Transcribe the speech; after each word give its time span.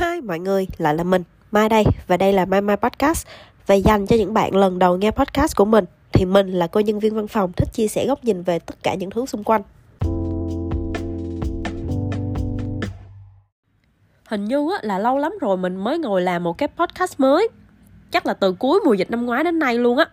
Hi 0.00 0.20
mọi 0.20 0.38
người, 0.38 0.66
lại 0.78 0.94
là 0.94 1.04
mình, 1.04 1.22
Mai 1.52 1.68
đây 1.68 1.84
và 2.06 2.16
đây 2.16 2.32
là 2.32 2.44
Mai 2.44 2.60
Mai 2.60 2.76
Podcast. 2.76 3.26
Và 3.66 3.74
dành 3.74 4.06
cho 4.06 4.16
những 4.16 4.34
bạn 4.34 4.56
lần 4.56 4.78
đầu 4.78 4.96
nghe 4.96 5.10
podcast 5.10 5.56
của 5.56 5.64
mình 5.64 5.84
thì 6.12 6.24
mình 6.24 6.52
là 6.52 6.66
cô 6.66 6.80
nhân 6.80 6.98
viên 6.98 7.14
văn 7.14 7.28
phòng 7.28 7.52
thích 7.52 7.68
chia 7.72 7.88
sẻ 7.88 8.06
góc 8.06 8.24
nhìn 8.24 8.42
về 8.42 8.58
tất 8.58 8.74
cả 8.82 8.94
những 8.94 9.10
thứ 9.10 9.26
xung 9.26 9.44
quanh. 9.44 9.62
Hình 14.28 14.44
như 14.44 14.68
là 14.82 14.98
lâu 14.98 15.18
lắm 15.18 15.32
rồi 15.40 15.56
mình 15.56 15.76
mới 15.76 15.98
ngồi 15.98 16.22
làm 16.22 16.44
một 16.44 16.58
cái 16.58 16.68
podcast 16.68 17.20
mới. 17.20 17.48
Chắc 18.10 18.26
là 18.26 18.34
từ 18.34 18.52
cuối 18.52 18.80
mùa 18.84 18.94
dịch 18.94 19.10
năm 19.10 19.26
ngoái 19.26 19.44
đến 19.44 19.58
nay 19.58 19.78
luôn 19.78 19.98
á. 19.98 20.06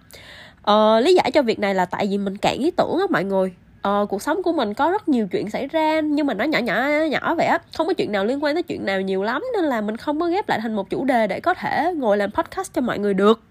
Ờ, 0.62 1.00
Lý 1.00 1.14
giải 1.14 1.32
cho 1.32 1.42
việc 1.42 1.60
này 1.60 1.76
là 1.76 1.86
tại 1.86 2.08
vì 2.10 2.18
mình 2.18 2.38
cạn 2.38 2.58
ý 2.60 2.72
tưởng 2.72 2.98
á 3.00 3.06
mọi 3.10 3.24
người 3.24 3.54
uh, 3.88 4.10
cuộc 4.10 4.22
sống 4.22 4.44
của 4.44 4.52
mình 4.52 4.74
có 4.74 4.92
rất 4.92 5.10
nhiều 5.10 5.28
chuyện 5.28 5.50
xảy 5.50 5.68
ra 5.68 6.00
nhưng 6.00 6.28
mà 6.28 6.34
nó 6.34 6.44
nhỏ 6.44 6.60
nhỏ 6.60 6.90
nhỏ 7.12 7.36
vậy 7.36 7.46
á. 7.46 7.60
Không 7.78 7.88
có 7.88 7.94
chuyện 7.94 8.12
nào 8.12 8.26
liên 8.26 8.44
quan 8.44 8.56
tới 8.56 8.64
chuyện 8.64 8.86
nào 8.86 9.02
nhiều 9.02 9.24
lắm 9.24 9.44
nên 9.54 9.66
là 9.66 9.82
mình 9.82 9.98
không 9.98 10.20
có 10.20 10.26
ghép 10.26 10.50
lại 10.50 10.60
thành 10.62 10.76
một 10.76 10.90
chủ 10.90 11.06
đề 11.06 11.28
để 11.28 11.40
có 11.40 11.54
thể 11.54 11.94
ngồi 11.98 12.18
làm 12.18 12.32
podcast 12.32 12.74
cho 12.74 12.82
mọi 12.82 13.00
người 13.00 13.14
được. 13.14 13.42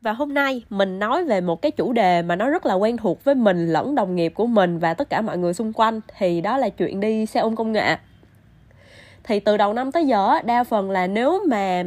Và 0.00 0.12
hôm 0.12 0.34
nay 0.34 0.62
mình 0.70 0.98
nói 0.98 1.24
về 1.24 1.40
một 1.40 1.62
cái 1.62 1.70
chủ 1.70 1.92
đề 1.92 2.22
mà 2.22 2.36
nó 2.36 2.48
rất 2.48 2.66
là 2.66 2.74
quen 2.74 2.96
thuộc 2.96 3.24
với 3.24 3.34
mình 3.34 3.72
lẫn 3.72 3.94
đồng 3.94 4.14
nghiệp 4.14 4.32
của 4.34 4.46
mình 4.46 4.78
và 4.78 4.94
tất 4.94 5.10
cả 5.10 5.20
mọi 5.20 5.38
người 5.38 5.54
xung 5.54 5.72
quanh 5.72 6.00
thì 6.18 6.40
đó 6.40 6.56
là 6.56 6.68
chuyện 6.68 7.00
đi 7.00 7.26
xe 7.26 7.40
ôm 7.40 7.56
công 7.56 7.72
nghệ. 7.72 7.96
Thì 9.24 9.40
từ 9.40 9.56
đầu 9.56 9.72
năm 9.72 9.92
tới 9.92 10.06
giờ 10.06 10.40
đa 10.44 10.64
phần 10.64 10.90
là 10.90 11.06
nếu 11.06 11.44
mà 11.48 11.82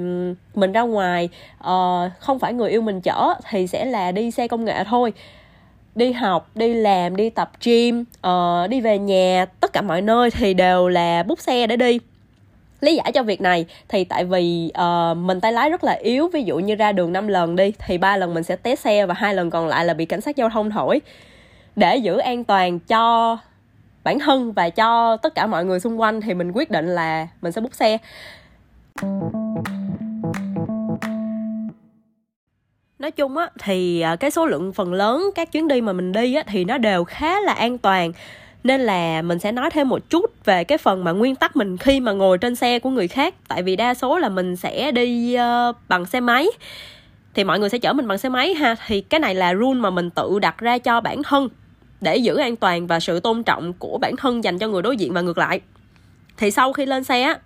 mình 0.56 0.72
ra 0.72 0.82
ngoài 0.82 1.30
uh, 1.60 2.12
không 2.20 2.40
phải 2.40 2.54
người 2.54 2.70
yêu 2.70 2.82
mình 2.82 3.02
chở 3.02 3.34
thì 3.50 3.68
sẽ 3.68 3.86
là 3.86 4.12
đi 4.12 4.32
xe 4.32 4.48
công 4.48 4.66
nghệ 4.66 4.84
thôi 4.84 5.14
đi 5.96 6.12
học 6.12 6.50
đi 6.56 6.74
làm 6.74 7.16
đi 7.16 7.30
tập 7.30 7.52
gym 7.64 8.04
uh, 8.28 8.70
đi 8.70 8.82
về 8.82 8.98
nhà 8.98 9.46
tất 9.60 9.74
cả 9.74 9.82
mọi 9.82 10.02
nơi 10.02 10.32
thì 10.32 10.54
đều 10.54 10.88
là 10.88 11.24
bút 11.24 11.40
xe 11.40 11.68
để 11.68 11.78
đi. 11.78 12.00
Lý 12.82 12.96
giải 12.96 13.12
cho 13.12 13.24
việc 13.24 13.42
này 13.42 13.66
thì 13.90 14.04
tại 14.04 14.26
vì 14.26 14.72
uh, 14.82 15.18
mình 15.18 15.42
tay 15.42 15.54
lái 15.54 15.70
rất 15.70 15.84
là 15.84 15.94
yếu 15.94 16.28
ví 16.28 16.44
dụ 16.44 16.60
như 16.60 16.76
ra 16.76 16.92
đường 16.92 17.14
5 17.14 17.28
lần 17.28 17.56
đi 17.56 17.74
thì 17.80 17.98
ba 17.98 18.18
lần 18.18 18.34
mình 18.34 18.44
sẽ 18.44 18.56
té 18.56 18.76
xe 18.76 19.06
và 19.06 19.14
hai 19.14 19.36
lần 19.36 19.50
còn 19.50 19.68
lại 19.68 19.86
là 19.86 19.94
bị 19.94 20.06
cảnh 20.06 20.22
sát 20.22 20.36
giao 20.36 20.50
thông 20.50 20.72
thổi. 20.72 21.02
Để 21.76 21.96
giữ 21.96 22.18
an 22.18 22.44
toàn 22.44 22.80
cho 22.80 23.38
bản 24.04 24.20
thân 24.20 24.52
và 24.52 24.70
cho 24.70 25.18
tất 25.18 25.36
cả 25.36 25.48
mọi 25.48 25.66
người 25.66 25.80
xung 25.80 26.02
quanh 26.02 26.22
thì 26.22 26.34
mình 26.34 26.52
quyết 26.52 26.72
định 26.72 26.88
là 26.88 27.28
mình 27.42 27.52
sẽ 27.52 27.62
bút 27.62 27.74
xe. 27.74 27.98
Nói 33.02 33.12
chung 33.12 33.38
á 33.38 33.50
thì 33.60 34.02
à, 34.02 34.16
cái 34.16 34.32
số 34.32 34.46
lượng 34.46 34.74
phần 34.74 34.94
lớn 34.94 35.30
các 35.36 35.52
chuyến 35.52 35.68
đi 35.68 35.82
mà 35.82 35.94
mình 35.94 36.12
đi 36.12 36.36
á 36.36 36.44
thì 36.48 36.66
nó 36.66 36.78
đều 36.78 37.04
khá 37.04 37.42
là 37.42 37.54
an 37.54 37.78
toàn. 37.78 38.12
Nên 38.64 38.82
là 38.82 39.22
mình 39.22 39.40
sẽ 39.40 39.52
nói 39.52 39.70
thêm 39.70 39.90
một 39.90 40.10
chút 40.10 40.46
về 40.46 40.64
cái 40.64 40.78
phần 40.78 41.04
mà 41.04 41.12
nguyên 41.12 41.36
tắc 41.36 41.56
mình 41.56 41.78
khi 41.78 42.00
mà 42.00 42.12
ngồi 42.12 42.38
trên 42.38 42.56
xe 42.56 42.80
của 42.80 42.90
người 42.90 43.08
khác. 43.08 43.36
Tại 43.48 43.64
vì 43.64 43.76
đa 43.76 43.94
số 43.94 44.18
là 44.18 44.30
mình 44.30 44.56
sẽ 44.56 44.92
đi 44.92 45.38
uh, 45.70 45.76
bằng 45.88 46.06
xe 46.06 46.20
máy. 46.20 46.48
Thì 47.34 47.44
mọi 47.44 47.60
người 47.60 47.70
sẽ 47.70 47.78
chở 47.78 47.94
mình 47.94 48.08
bằng 48.08 48.18
xe 48.18 48.30
máy 48.30 48.54
ha. 48.54 48.76
Thì 48.88 49.02
cái 49.02 49.20
này 49.20 49.36
là 49.36 49.56
rule 49.56 49.80
mà 49.80 49.90
mình 49.90 50.10
tự 50.10 50.40
đặt 50.40 50.58
ra 50.58 50.78
cho 50.78 51.02
bản 51.02 51.24
thân 51.24 51.50
để 52.02 52.18
giữ 52.18 52.38
an 52.38 52.56
toàn 52.56 52.88
và 52.88 53.00
sự 53.00 53.20
tôn 53.20 53.44
trọng 53.44 53.74
của 53.74 53.98
bản 54.02 54.16
thân 54.16 54.44
dành 54.44 54.60
cho 54.60 54.68
người 54.68 54.82
đối 54.82 54.98
diện 54.98 55.14
và 55.14 55.22
ngược 55.22 55.38
lại. 55.38 55.62
Thì 56.38 56.52
sau 56.52 56.74
khi 56.74 56.86
lên 56.86 57.04
xe 57.04 57.22
á 57.22 57.40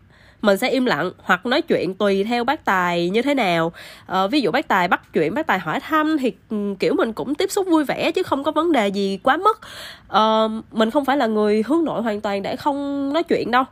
mình 0.46 0.58
sẽ 0.58 0.70
im 0.70 0.86
lặng 0.86 1.12
hoặc 1.24 1.46
nói 1.46 1.62
chuyện 1.62 1.94
tùy 1.94 2.24
theo 2.24 2.44
bác 2.44 2.66
tài 2.66 3.10
như 3.10 3.22
thế 3.22 3.34
nào. 3.34 3.72
Ờ, 4.06 4.28
ví 4.28 4.42
dụ 4.42 4.52
bác 4.52 4.68
tài 4.68 4.88
bắt 4.88 5.14
chuyện 5.14 5.34
bác 5.34 5.48
tài 5.48 5.60
hỏi 5.60 5.80
thăm 5.80 6.18
thì 6.18 6.34
ừ, 6.50 6.76
kiểu 6.80 6.94
mình 6.94 7.14
cũng 7.14 7.36
tiếp 7.36 7.52
xúc 7.52 7.68
vui 7.68 7.84
vẻ 7.84 8.12
chứ 8.12 8.24
không 8.24 8.44
có 8.44 8.52
vấn 8.52 8.72
đề 8.72 8.88
gì 8.88 9.20
quá 9.24 9.38
mức. 9.38 9.60
Ờ, 10.08 10.50
mình 10.72 10.92
không 10.92 11.06
phải 11.06 11.18
là 11.18 11.28
người 11.28 11.64
hướng 11.68 11.84
nội 11.84 12.02
hoàn 12.02 12.22
toàn 12.22 12.42
để 12.42 12.56
không 12.56 13.14
nói 13.14 13.24
chuyện 13.24 13.52
đâu. 13.52 13.64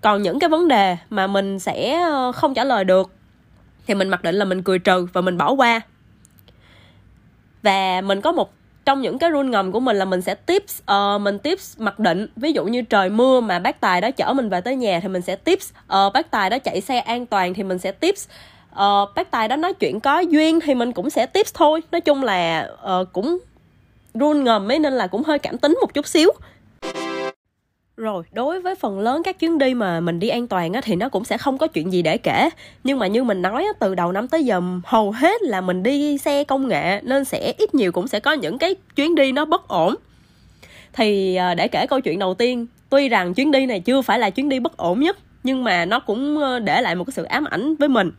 Còn 0.00 0.22
những 0.22 0.38
cái 0.38 0.50
vấn 0.50 0.68
đề 0.68 0.96
mà 1.10 1.26
mình 1.26 1.58
sẽ 1.58 2.00
ờ, 2.02 2.32
không 2.32 2.54
trả 2.54 2.64
lời 2.64 2.84
được 2.84 3.10
thì 3.86 3.94
mình 3.94 4.08
mặc 4.08 4.22
định 4.22 4.34
là 4.34 4.44
mình 4.44 4.62
cười 4.62 4.78
trừ 4.78 5.06
và 5.12 5.20
mình 5.20 5.38
bỏ 5.38 5.52
qua. 5.52 5.80
Và 7.62 8.00
mình 8.00 8.20
có 8.20 8.32
một 8.32 8.52
trong 8.88 9.02
những 9.02 9.18
cái 9.18 9.30
rule 9.30 9.48
ngầm 9.48 9.72
của 9.72 9.80
mình 9.80 9.96
là 9.96 10.04
mình 10.04 10.22
sẽ 10.22 10.34
tips 10.34 10.80
uh, 10.82 11.20
mình 11.20 11.38
tips 11.38 11.78
mặc 11.78 11.98
định. 11.98 12.26
Ví 12.36 12.52
dụ 12.52 12.64
như 12.64 12.82
trời 12.82 13.10
mưa 13.10 13.40
mà 13.40 13.58
bác 13.58 13.80
tài 13.80 14.00
đó 14.00 14.10
chở 14.10 14.32
mình 14.32 14.48
về 14.48 14.60
tới 14.60 14.76
nhà 14.76 15.00
thì 15.02 15.08
mình 15.08 15.22
sẽ 15.22 15.36
tips 15.36 15.70
uh, 15.72 16.12
bác 16.12 16.30
tài 16.30 16.50
đó 16.50 16.58
chạy 16.58 16.80
xe 16.80 16.98
an 16.98 17.26
toàn 17.26 17.54
thì 17.54 17.62
mình 17.62 17.78
sẽ 17.78 17.92
tips 17.92 18.28
uh, 18.72 19.08
bác 19.14 19.30
tài 19.30 19.48
đó 19.48 19.56
nói 19.56 19.74
chuyện 19.74 20.00
có 20.00 20.18
duyên 20.18 20.60
thì 20.60 20.74
mình 20.74 20.92
cũng 20.92 21.10
sẽ 21.10 21.26
tips 21.26 21.54
thôi. 21.54 21.82
Nói 21.92 22.00
chung 22.00 22.22
là 22.22 22.68
uh, 23.00 23.12
cũng 23.12 23.38
rule 24.14 24.40
ngầm 24.40 24.72
ấy 24.72 24.78
nên 24.78 24.92
là 24.92 25.06
cũng 25.06 25.22
hơi 25.22 25.38
cảm 25.38 25.58
tính 25.58 25.78
một 25.80 25.94
chút 25.94 26.06
xíu 26.06 26.30
rồi, 27.98 28.24
đối 28.32 28.60
với 28.60 28.74
phần 28.74 29.00
lớn 29.00 29.22
các 29.22 29.38
chuyến 29.38 29.58
đi 29.58 29.74
mà 29.74 30.00
mình 30.00 30.18
đi 30.18 30.28
an 30.28 30.48
toàn 30.48 30.72
á, 30.72 30.80
thì 30.84 30.96
nó 30.96 31.08
cũng 31.08 31.24
sẽ 31.24 31.38
không 31.38 31.58
có 31.58 31.66
chuyện 31.66 31.92
gì 31.92 32.02
để 32.02 32.18
kể. 32.18 32.50
Nhưng 32.84 32.98
mà 32.98 33.06
như 33.06 33.24
mình 33.24 33.42
nói 33.42 33.64
á, 33.64 33.72
từ 33.78 33.94
đầu 33.94 34.12
năm 34.12 34.28
tới 34.28 34.44
giờ 34.44 34.60
hầu 34.84 35.12
hết 35.12 35.42
là 35.42 35.60
mình 35.60 35.82
đi 35.82 36.18
xe 36.18 36.44
công 36.44 36.68
nghệ 36.68 37.00
nên 37.02 37.24
sẽ 37.24 37.52
ít 37.58 37.74
nhiều 37.74 37.92
cũng 37.92 38.08
sẽ 38.08 38.20
có 38.20 38.32
những 38.32 38.58
cái 38.58 38.74
chuyến 38.96 39.14
đi 39.14 39.32
nó 39.32 39.44
bất 39.44 39.68
ổn. 39.68 39.94
Thì 40.92 41.34
à, 41.34 41.54
để 41.54 41.68
kể 41.68 41.86
câu 41.86 42.00
chuyện 42.00 42.18
đầu 42.18 42.34
tiên, 42.34 42.66
tuy 42.90 43.08
rằng 43.08 43.34
chuyến 43.34 43.50
đi 43.50 43.66
này 43.66 43.80
chưa 43.80 44.02
phải 44.02 44.18
là 44.18 44.30
chuyến 44.30 44.48
đi 44.48 44.60
bất 44.60 44.76
ổn 44.76 45.00
nhất, 45.00 45.18
nhưng 45.42 45.64
mà 45.64 45.84
nó 45.84 46.00
cũng 46.00 46.38
ờ, 46.38 46.58
để 46.58 46.80
lại 46.80 46.94
một 46.94 47.04
cái 47.04 47.12
sự 47.12 47.24
ám 47.24 47.44
ảnh 47.44 47.76
với 47.76 47.88
mình 47.88 48.10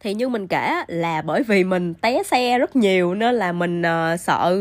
thì 0.00 0.14
như 0.14 0.28
mình 0.28 0.48
kể 0.48 0.74
là 0.86 1.22
bởi 1.22 1.42
vì 1.42 1.64
mình 1.64 1.94
té 1.94 2.22
xe 2.22 2.58
rất 2.58 2.76
nhiều 2.76 3.14
nên 3.14 3.34
là 3.34 3.52
mình 3.52 3.82
uh, 3.82 4.20
sợ 4.20 4.58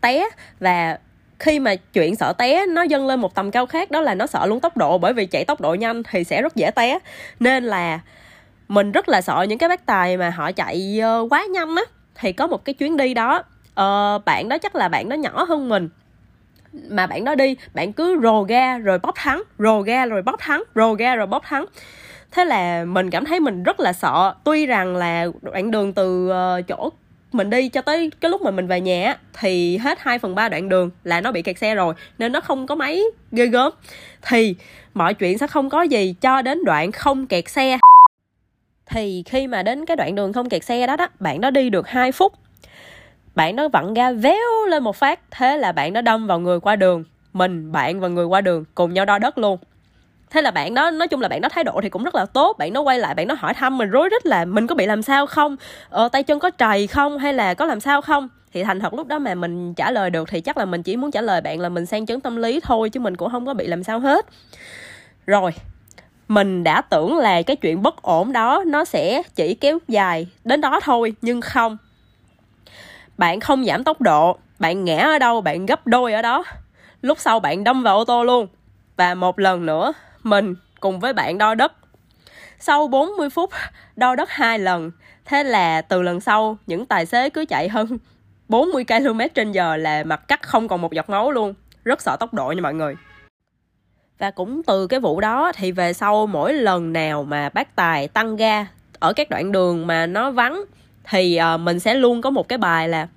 té 0.00 0.28
và 0.60 0.98
khi 1.38 1.58
mà 1.58 1.74
chuyện 1.74 2.16
sợ 2.16 2.32
té 2.32 2.66
nó 2.66 2.82
dâng 2.82 3.06
lên 3.06 3.20
một 3.20 3.34
tầm 3.34 3.50
cao 3.50 3.66
khác 3.66 3.90
đó 3.90 4.00
là 4.00 4.14
nó 4.14 4.26
sợ 4.26 4.46
luôn 4.46 4.60
tốc 4.60 4.76
độ 4.76 4.98
bởi 4.98 5.12
vì 5.12 5.26
chạy 5.26 5.44
tốc 5.44 5.60
độ 5.60 5.74
nhanh 5.74 6.02
thì 6.02 6.24
sẽ 6.24 6.42
rất 6.42 6.56
dễ 6.56 6.70
té. 6.70 6.98
Nên 7.40 7.64
là 7.64 8.00
mình 8.68 8.92
rất 8.92 9.08
là 9.08 9.20
sợ 9.20 9.46
những 9.48 9.58
cái 9.58 9.68
bác 9.68 9.86
tài 9.86 10.16
mà 10.16 10.30
họ 10.30 10.52
chạy 10.52 10.98
ờ, 11.02 11.26
quá 11.30 11.44
nhanh 11.50 11.76
á 11.76 11.82
thì 12.14 12.32
có 12.32 12.46
một 12.46 12.64
cái 12.64 12.74
chuyến 12.74 12.96
đi 12.96 13.14
đó. 13.14 13.42
Uh, 13.80 14.24
bạn 14.24 14.48
đó 14.48 14.58
chắc 14.58 14.76
là 14.76 14.88
bạn 14.88 15.08
đó 15.08 15.14
nhỏ 15.14 15.44
hơn 15.44 15.68
mình 15.68 15.88
mà 16.88 17.06
bạn 17.06 17.24
đó 17.24 17.34
đi 17.34 17.56
bạn 17.74 17.92
cứ 17.92 18.20
rồ 18.22 18.42
ga 18.42 18.78
rồi 18.78 18.98
bóp 18.98 19.14
thắng 19.14 19.42
rồ 19.58 19.80
ga 19.80 20.06
rồi 20.06 20.22
bóp 20.22 20.36
thắng 20.38 20.62
rồ 20.74 20.92
ga 20.92 21.14
rồi 21.14 21.26
bóp 21.26 21.42
thắng 21.46 21.66
thế 22.30 22.44
là 22.44 22.84
mình 22.84 23.10
cảm 23.10 23.24
thấy 23.24 23.40
mình 23.40 23.62
rất 23.62 23.80
là 23.80 23.92
sợ. 23.92 24.34
Tuy 24.44 24.66
rằng 24.66 24.96
là 24.96 25.26
đoạn 25.42 25.70
đường 25.70 25.92
từ 25.92 26.30
ờ, 26.30 26.62
chỗ 26.68 26.90
mình 27.32 27.50
đi 27.50 27.68
cho 27.68 27.82
tới 27.82 28.10
cái 28.20 28.30
lúc 28.30 28.42
mà 28.42 28.50
mình 28.50 28.66
về 28.66 28.80
nhà 28.80 29.16
thì 29.40 29.76
hết 29.76 29.98
2 30.00 30.18
phần 30.18 30.34
ba 30.34 30.48
đoạn 30.48 30.68
đường 30.68 30.90
là 31.04 31.20
nó 31.20 31.32
bị 31.32 31.42
kẹt 31.42 31.58
xe 31.58 31.74
rồi, 31.74 31.94
nên 32.18 32.32
nó 32.32 32.40
không 32.40 32.66
có 32.66 32.74
máy 32.74 33.02
ghê 33.32 33.46
gớm. 33.46 33.72
Thì 34.22 34.54
mọi 34.94 35.14
chuyện 35.14 35.38
sẽ 35.38 35.46
không 35.46 35.70
có 35.70 35.82
gì 35.82 36.14
cho 36.20 36.42
đến 36.42 36.64
đoạn 36.64 36.92
không 36.92 37.26
kẹt 37.26 37.48
xe. 37.48 37.78
Thì 38.90 39.22
khi 39.26 39.46
mà 39.46 39.62
đến 39.62 39.86
cái 39.86 39.96
đoạn 39.96 40.14
đường 40.14 40.32
không 40.32 40.48
kẹt 40.48 40.64
xe 40.64 40.86
đó 40.86 40.96
đó, 40.96 41.08
bạn 41.20 41.40
đó 41.40 41.50
đi 41.50 41.70
được 41.70 41.88
2 41.88 42.12
phút. 42.12 42.32
Bạn 43.34 43.56
đó 43.56 43.68
vặn 43.68 43.94
ga 43.94 44.12
véo 44.12 44.66
lên 44.68 44.82
một 44.82 44.96
phát, 44.96 45.20
thế 45.30 45.56
là 45.56 45.72
bạn 45.72 45.92
đó 45.92 46.00
đâm 46.00 46.26
vào 46.26 46.38
người 46.40 46.60
qua 46.60 46.76
đường. 46.76 47.04
Mình, 47.32 47.72
bạn 47.72 48.00
và 48.00 48.08
người 48.08 48.24
qua 48.24 48.40
đường 48.40 48.64
cùng 48.74 48.94
nhau 48.94 49.04
đo 49.04 49.18
đất 49.18 49.38
luôn 49.38 49.58
thế 50.30 50.42
là 50.42 50.50
bạn 50.50 50.74
đó 50.74 50.90
nói 50.90 51.08
chung 51.08 51.20
là 51.20 51.28
bạn 51.28 51.40
đó 51.40 51.48
thái 51.48 51.64
độ 51.64 51.80
thì 51.82 51.88
cũng 51.88 52.04
rất 52.04 52.14
là 52.14 52.26
tốt 52.26 52.58
bạn 52.58 52.72
nó 52.72 52.80
quay 52.80 52.98
lại 52.98 53.14
bạn 53.14 53.28
nó 53.28 53.34
hỏi 53.38 53.54
thăm 53.54 53.78
mình 53.78 53.90
rối 53.90 54.08
rít 54.08 54.26
là 54.26 54.44
mình 54.44 54.66
có 54.66 54.74
bị 54.74 54.86
làm 54.86 55.02
sao 55.02 55.26
không? 55.26 55.56
Ờ, 55.90 56.08
tay 56.08 56.22
chân 56.22 56.38
có 56.38 56.50
trầy 56.50 56.86
không 56.86 57.18
hay 57.18 57.34
là 57.34 57.54
có 57.54 57.64
làm 57.64 57.80
sao 57.80 58.02
không? 58.02 58.28
Thì 58.52 58.64
thành 58.64 58.80
thật 58.80 58.94
lúc 58.94 59.06
đó 59.06 59.18
mà 59.18 59.34
mình 59.34 59.74
trả 59.74 59.90
lời 59.90 60.10
được 60.10 60.28
thì 60.28 60.40
chắc 60.40 60.56
là 60.56 60.64
mình 60.64 60.82
chỉ 60.82 60.96
muốn 60.96 61.10
trả 61.10 61.20
lời 61.20 61.40
bạn 61.40 61.60
là 61.60 61.68
mình 61.68 61.86
sang 61.86 62.06
chấn 62.06 62.20
tâm 62.20 62.36
lý 62.36 62.60
thôi 62.60 62.90
chứ 62.90 63.00
mình 63.00 63.16
cũng 63.16 63.30
không 63.30 63.46
có 63.46 63.54
bị 63.54 63.66
làm 63.66 63.84
sao 63.84 64.00
hết. 64.00 64.26
Rồi 65.26 65.54
mình 66.28 66.64
đã 66.64 66.80
tưởng 66.80 67.16
là 67.18 67.42
cái 67.42 67.56
chuyện 67.56 67.82
bất 67.82 68.02
ổn 68.02 68.32
đó 68.32 68.64
nó 68.66 68.84
sẽ 68.84 69.22
chỉ 69.34 69.54
kéo 69.54 69.78
dài 69.88 70.26
đến 70.44 70.60
đó 70.60 70.80
thôi 70.82 71.14
nhưng 71.22 71.40
không. 71.40 71.76
Bạn 73.18 73.40
không 73.40 73.64
giảm 73.64 73.84
tốc 73.84 74.00
độ 74.00 74.38
bạn 74.58 74.84
ngã 74.84 74.98
ở 74.98 75.18
đâu 75.18 75.40
bạn 75.40 75.66
gấp 75.66 75.86
đôi 75.86 76.12
ở 76.12 76.22
đó. 76.22 76.44
Lúc 77.02 77.18
sau 77.20 77.40
bạn 77.40 77.64
đâm 77.64 77.82
vào 77.82 77.96
ô 77.96 78.04
tô 78.04 78.24
luôn. 78.24 78.46
Và 78.96 79.14
một 79.14 79.38
lần 79.38 79.66
nữa 79.66 79.92
mình 80.28 80.54
cùng 80.80 81.00
với 81.00 81.12
bạn 81.12 81.38
đo 81.38 81.54
đất. 81.54 81.72
Sau 82.58 82.88
40 82.88 83.30
phút 83.30 83.50
đo 83.96 84.14
đất 84.14 84.30
hai 84.30 84.58
lần, 84.58 84.90
thế 85.24 85.44
là 85.44 85.82
từ 85.82 86.02
lần 86.02 86.20
sau 86.20 86.58
những 86.66 86.86
tài 86.86 87.06
xế 87.06 87.30
cứ 87.30 87.44
chạy 87.48 87.68
hơn 87.68 87.98
40 88.48 88.84
km 88.84 89.20
trên 89.34 89.52
giờ 89.52 89.76
là 89.76 90.04
mặt 90.04 90.28
cắt 90.28 90.42
không 90.42 90.68
còn 90.68 90.80
một 90.80 90.92
giọt 90.92 91.10
máu 91.10 91.30
luôn. 91.30 91.54
Rất 91.84 92.02
sợ 92.02 92.16
tốc 92.20 92.34
độ 92.34 92.52
nha 92.52 92.62
mọi 92.62 92.74
người. 92.74 92.94
Và 94.18 94.30
cũng 94.30 94.62
từ 94.62 94.86
cái 94.86 95.00
vụ 95.00 95.20
đó 95.20 95.52
thì 95.54 95.72
về 95.72 95.92
sau 95.92 96.26
mỗi 96.26 96.54
lần 96.54 96.92
nào 96.92 97.24
mà 97.24 97.48
bác 97.48 97.76
Tài 97.76 98.08
tăng 98.08 98.36
ga 98.36 98.66
ở 98.98 99.12
các 99.12 99.30
đoạn 99.30 99.52
đường 99.52 99.86
mà 99.86 100.06
nó 100.06 100.30
vắng 100.30 100.64
thì 101.04 101.36
ờ, 101.36 101.56
mình 101.56 101.80
sẽ 101.80 101.94
luôn 101.94 102.20
có 102.20 102.30
một 102.30 102.48
cái 102.48 102.58
bài 102.58 102.88
là 102.88 103.08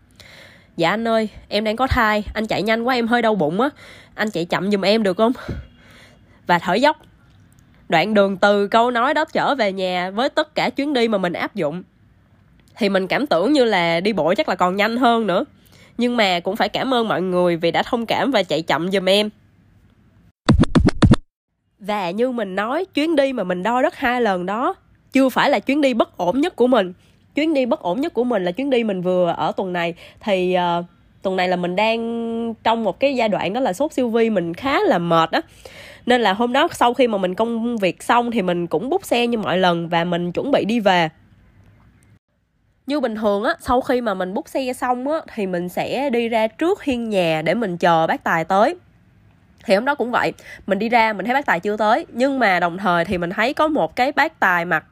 Dạ 0.78 0.90
anh 0.90 1.08
ơi, 1.08 1.30
em 1.48 1.64
đang 1.64 1.76
có 1.76 1.88
thai, 1.88 2.24
anh 2.34 2.48
chạy 2.48 2.62
nhanh 2.64 2.84
quá 2.84 2.96
em 2.96 3.08
hơi 3.08 3.22
đau 3.22 3.36
bụng 3.36 3.62
á, 3.62 3.70
anh 4.16 4.32
chạy 4.32 4.46
chậm 4.46 4.72
giùm 4.72 4.82
em 4.82 5.04
được 5.04 5.18
không? 5.18 5.32
Và 6.48 6.60
thở 6.60 6.74
dốc. 6.74 6.98
Đoạn 7.90 8.14
đường 8.14 8.38
từ 8.38 8.68
câu 8.68 8.92
nói 8.92 9.14
đó 9.14 9.26
trở 9.34 9.56
về 9.56 9.72
nhà 9.72 10.12
với 10.12 10.30
tất 10.30 10.56
cả 10.56 10.70
chuyến 10.70 10.94
đi 10.94 11.08
mà 11.08 11.18
mình 11.18 11.34
áp 11.34 11.56
dụng. 11.56 11.84
Thì 12.78 12.90
mình 12.90 13.08
cảm 13.08 13.28
tưởng 13.28 13.54
như 13.54 13.64
là 13.64 14.00
đi 14.00 14.14
bộ 14.14 14.34
chắc 14.38 14.50
là 14.50 14.56
còn 14.56 14.76
nhanh 14.76 14.98
hơn 14.98 15.28
nữa. 15.28 15.46
Nhưng 15.98 16.18
mà 16.18 16.40
cũng 16.40 16.56
phải 16.56 16.70
cảm 16.70 16.94
ơn 16.94 17.08
mọi 17.08 17.22
người 17.22 17.58
vì 17.58 17.72
đã 17.72 17.84
thông 17.84 18.06
cảm 18.06 18.32
và 18.32 18.44
chạy 18.44 18.62
chậm 18.62 18.92
giùm 18.92 19.10
em. 19.10 19.30
Và 21.80 22.12
như 22.12 22.32
mình 22.32 22.56
nói 22.56 22.86
chuyến 22.86 23.16
đi 23.16 23.34
mà 23.34 23.44
mình 23.44 23.64
đo 23.64 23.82
đất 23.82 23.96
hai 23.96 24.22
lần 24.22 24.46
đó 24.46 24.76
chưa 25.12 25.30
phải 25.30 25.50
là 25.50 25.60
chuyến 25.60 25.82
đi 25.82 25.94
bất 25.94 26.18
ổn 26.18 26.42
nhất 26.42 26.56
của 26.56 26.68
mình. 26.68 26.94
Chuyến 27.36 27.54
đi 27.54 27.66
bất 27.66 27.80
ổn 27.82 28.02
nhất 28.02 28.14
của 28.14 28.24
mình 28.24 28.46
là 28.46 28.52
chuyến 28.52 28.70
đi 28.70 28.84
mình 28.84 29.02
vừa 29.02 29.34
ở 29.38 29.52
tuần 29.52 29.74
này. 29.74 29.94
Thì 30.20 30.56
uh, 30.80 30.86
tuần 31.22 31.36
này 31.36 31.48
là 31.48 31.56
mình 31.56 31.76
đang 31.76 32.54
trong 32.64 32.84
một 32.84 33.00
cái 33.00 33.16
giai 33.16 33.30
đoạn 33.30 33.54
đó 33.54 33.60
là 33.60 33.74
sốt 33.74 33.94
siêu 33.94 34.10
vi 34.10 34.30
mình 34.30 34.54
khá 34.54 34.80
là 34.80 34.98
mệt 34.98 35.32
á 35.32 35.42
nên 36.06 36.22
là 36.22 36.34
hôm 36.34 36.54
đó 36.54 36.68
sau 36.72 36.94
khi 36.94 37.08
mà 37.08 37.18
mình 37.18 37.36
công 37.36 37.78
việc 37.78 38.04
xong 38.04 38.32
thì 38.32 38.42
mình 38.42 38.68
cũng 38.68 38.90
bút 38.90 39.06
xe 39.06 39.28
như 39.28 39.38
mọi 39.38 39.58
lần 39.58 39.90
và 39.90 40.04
mình 40.04 40.32
chuẩn 40.32 40.52
bị 40.52 40.66
đi 40.66 40.80
về. 40.80 41.10
Như 42.88 43.00
bình 43.00 43.16
thường 43.16 43.44
á 43.44 43.56
sau 43.60 43.82
khi 43.82 44.02
mà 44.02 44.14
mình 44.14 44.34
bút 44.34 44.48
xe 44.48 44.74
xong 44.74 45.08
á 45.08 45.20
thì 45.34 45.48
mình 45.48 45.70
sẽ 45.70 46.10
đi 46.10 46.30
ra 46.30 46.48
trước 46.48 46.84
hiên 46.84 47.10
nhà 47.10 47.42
để 47.46 47.54
mình 47.54 47.78
chờ 47.78 48.08
bác 48.08 48.24
tài 48.24 48.46
tới. 48.46 48.76
Thì 49.66 49.76
hôm 49.76 49.86
đó 49.86 49.96
cũng 49.96 50.12
vậy 50.12 50.34
mình 50.68 50.80
đi 50.80 50.90
ra 50.90 51.14
mình 51.14 51.26
thấy 51.26 51.34
bác 51.34 51.46
tài 51.46 51.60
chưa 51.60 51.78
tới 51.78 52.06
nhưng 52.14 52.40
mà 52.40 52.60
đồng 52.60 52.78
thời 52.78 53.06
thì 53.06 53.18
mình 53.18 53.30
thấy 53.30 53.54
có 53.54 53.68
một 53.68 53.96
cái 53.96 54.12
bác 54.12 54.40
tài 54.40 54.66
mặc 54.66 54.86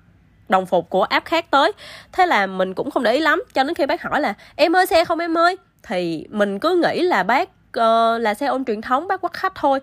đồng 0.49 0.65
phục 0.65 0.89
của 0.89 1.03
app 1.03 1.25
khác 1.25 1.45
tới. 1.51 1.71
Thế 2.11 2.25
là 2.25 2.47
mình 2.47 2.73
cũng 2.73 2.91
không 2.91 3.03
để 3.03 3.13
ý 3.13 3.19
lắm 3.19 3.43
cho 3.53 3.63
đến 3.63 3.73
khi 3.73 3.85
bác 3.85 4.01
hỏi 4.01 4.21
là 4.21 4.33
em 4.55 4.75
ơi 4.75 4.85
xe 4.85 5.05
không 5.05 5.19
em 5.19 5.37
ơi? 5.37 5.57
Thì 5.83 6.25
mình 6.29 6.59
cứ 6.59 6.81
nghĩ 6.83 7.01
là 7.01 7.23
bác 7.23 7.49
uh, 7.79 8.21
là 8.21 8.33
xe 8.33 8.45
ôm 8.47 8.65
truyền 8.65 8.81
thống 8.81 9.07
bác 9.07 9.21
quắt 9.21 9.33
khách 9.33 9.55
thôi 9.55 9.79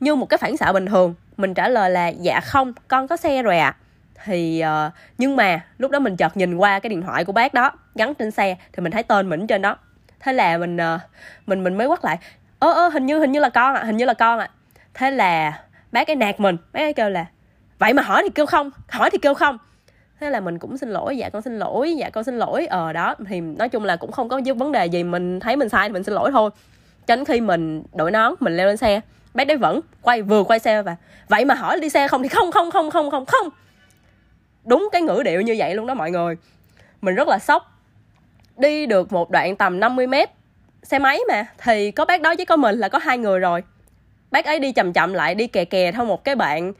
như 0.00 0.14
một 0.14 0.26
cái 0.26 0.38
phản 0.38 0.56
xạ 0.56 0.72
bình 0.72 0.86
thường. 0.86 1.14
Mình 1.36 1.54
trả 1.54 1.68
lời 1.68 1.90
là 1.90 2.08
dạ 2.08 2.40
không 2.40 2.72
con 2.88 3.08
có 3.08 3.16
xe 3.16 3.42
rồi 3.42 3.58
ạ. 3.58 3.76
À. 3.76 3.76
thì 4.24 4.62
uh, 4.86 4.92
nhưng 5.18 5.36
mà 5.36 5.60
lúc 5.78 5.90
đó 5.90 5.98
mình 5.98 6.16
chợt 6.16 6.36
nhìn 6.36 6.56
qua 6.56 6.78
cái 6.78 6.90
điện 6.90 7.02
thoại 7.02 7.24
của 7.24 7.32
bác 7.32 7.54
đó 7.54 7.72
gắn 7.94 8.14
trên 8.14 8.30
xe 8.30 8.56
thì 8.72 8.82
mình 8.82 8.92
thấy 8.92 9.02
tên 9.02 9.28
mình 9.28 9.46
trên 9.46 9.62
đó. 9.62 9.76
Thế 10.20 10.32
là 10.32 10.58
mình 10.58 10.76
uh, 10.76 11.00
mình 11.46 11.64
mình 11.64 11.78
mới 11.78 11.86
quát 11.86 12.04
lại 12.04 12.18
ơ 12.58 12.72
ơ 12.72 12.88
hình 12.88 13.06
như 13.06 13.18
hình 13.18 13.32
như 13.32 13.40
là 13.40 13.48
con 13.48 13.74
ạ 13.74 13.80
à, 13.80 13.84
hình 13.84 13.96
như 13.96 14.04
là 14.04 14.14
con 14.14 14.38
ạ. 14.38 14.50
À. 14.50 14.54
thế 14.94 15.10
là 15.10 15.60
bác 15.92 16.10
ấy 16.10 16.16
nạt 16.16 16.40
mình 16.40 16.56
bác 16.72 16.80
ấy 16.80 16.92
kêu 16.92 17.08
là 17.08 17.26
vậy 17.78 17.92
mà 17.92 18.02
hỏi 18.02 18.22
thì 18.22 18.28
kêu 18.34 18.46
không 18.46 18.70
hỏi 18.88 19.10
thì 19.10 19.18
kêu 19.18 19.34
không. 19.34 19.58
Thế 20.20 20.30
là 20.30 20.40
mình 20.40 20.58
cũng 20.58 20.78
xin 20.78 20.88
lỗi 20.88 21.16
dạ 21.16 21.30
con 21.30 21.42
xin 21.42 21.58
lỗi 21.58 21.96
dạ 21.96 22.10
con 22.10 22.24
xin 22.24 22.38
lỗi. 22.38 22.66
Ờ 22.66 22.92
đó 22.92 23.14
thì 23.28 23.40
nói 23.40 23.68
chung 23.68 23.84
là 23.84 23.96
cũng 23.96 24.12
không 24.12 24.28
có 24.28 24.40
vấn 24.56 24.72
đề 24.72 24.86
gì 24.86 25.02
mình 25.02 25.40
thấy 25.40 25.56
mình 25.56 25.68
sai 25.68 25.88
thì 25.88 25.92
mình 25.92 26.04
xin 26.04 26.14
lỗi 26.14 26.30
thôi 26.32 26.50
cho 27.06 27.16
đến 27.16 27.24
khi 27.24 27.40
mình 27.40 27.82
đổi 27.94 28.10
nón 28.10 28.34
mình 28.40 28.56
leo 28.56 28.66
lên 28.66 28.76
xe. 28.76 29.00
Bác 29.34 29.46
đấy 29.46 29.56
vẫn 29.56 29.80
quay 30.02 30.22
vừa 30.22 30.42
quay 30.42 30.58
xe 30.58 30.82
và 30.82 30.96
vậy 31.28 31.44
mà 31.44 31.54
hỏi 31.54 31.80
đi 31.80 31.88
xe 31.88 32.08
không 32.08 32.22
thì 32.22 32.28
không 32.28 32.52
không 32.52 32.70
không 32.70 32.90
không 32.90 33.10
không 33.10 33.26
không. 33.26 33.48
Đúng 34.64 34.88
cái 34.92 35.02
ngữ 35.02 35.22
điệu 35.24 35.40
như 35.40 35.54
vậy 35.58 35.74
luôn 35.74 35.86
đó 35.86 35.94
mọi 35.94 36.10
người. 36.10 36.36
Mình 37.00 37.14
rất 37.14 37.28
là 37.28 37.38
sốc. 37.38 37.72
Đi 38.56 38.86
được 38.86 39.12
một 39.12 39.30
đoạn 39.30 39.56
tầm 39.56 39.80
50 39.80 40.06
mét 40.06 40.30
xe 40.82 40.98
máy 40.98 41.20
mà 41.28 41.46
thì 41.58 41.90
có 41.90 42.04
bác 42.04 42.20
đó 42.20 42.34
với 42.36 42.46
có 42.46 42.56
mình 42.56 42.78
là 42.78 42.88
có 42.88 42.98
hai 42.98 43.18
người 43.18 43.38
rồi. 43.38 43.62
Bác 44.30 44.44
ấy 44.44 44.58
đi 44.58 44.72
chậm 44.72 44.92
chậm 44.92 45.14
lại 45.14 45.34
đi 45.34 45.46
kè 45.46 45.64
kè 45.64 45.92
theo 45.92 46.04
một 46.04 46.24
cái 46.24 46.34
bạn 46.34 46.72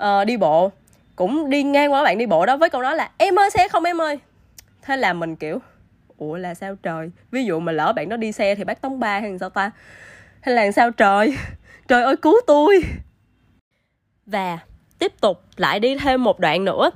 uh, 0.00 0.26
đi 0.26 0.36
bộ. 0.36 0.70
Cũng 1.16 1.50
đi 1.50 1.62
ngang 1.62 1.92
qua 1.92 2.04
bạn 2.04 2.18
đi 2.18 2.26
bộ 2.26 2.46
đó 2.46 2.56
với 2.56 2.70
câu 2.70 2.82
nói 2.82 2.96
là 2.96 3.10
em 3.18 3.38
ơi 3.38 3.50
xe 3.50 3.68
không 3.68 3.84
em 3.84 4.00
ơi. 4.00 4.18
Thế 4.82 4.96
là 4.96 5.12
mình 5.12 5.36
kiểu 5.36 5.58
ủa 6.18 6.36
là 6.36 6.54
sao 6.54 6.74
trời? 6.82 7.10
Ví 7.30 7.44
dụ 7.44 7.60
mà 7.60 7.72
lỡ 7.72 7.92
bạn 7.96 8.08
đó 8.08 8.16
đi 8.16 8.32
xe 8.32 8.54
thì 8.54 8.64
bác 8.64 8.80
tống 8.80 9.00
ba 9.00 9.20
hay 9.20 9.38
sao 9.38 9.50
ta? 9.50 9.70
Hay 10.40 10.54
là 10.54 10.72
sao 10.72 10.90
trời? 10.90 11.36
Trời 11.88 12.02
ơi, 12.02 12.16
cứu 12.16 12.34
tôi! 12.46 12.82
Và 14.26 14.58
tiếp 14.98 15.12
tục 15.20 15.42
lại 15.56 15.80
đi 15.80 15.96
thêm 15.96 16.24
một 16.24 16.40
đoạn 16.40 16.64
nữa. 16.64 16.90